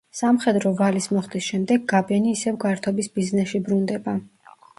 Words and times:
სამხედრო 0.19 0.69
ვალის 0.79 1.07
მოხდის 1.15 1.49
შემდეგ 1.49 1.85
გაბენი 1.93 2.33
ისევ 2.39 2.57
გართობის 2.65 3.11
ბიზნესში 3.19 3.63
ბრუნდება. 3.71 4.19